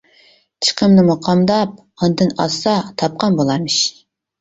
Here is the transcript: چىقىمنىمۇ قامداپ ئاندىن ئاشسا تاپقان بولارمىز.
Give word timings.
چىقىمنىمۇ 0.67 1.17
قامداپ 1.27 1.77
ئاندىن 1.85 2.35
ئاشسا 2.41 2.77
تاپقان 3.03 3.43
بولارمىز. 3.45 3.83